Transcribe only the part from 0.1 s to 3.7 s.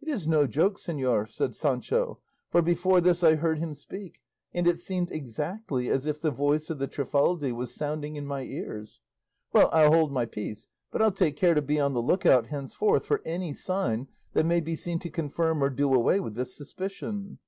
no joke, señor," said Sancho, "for before this I heard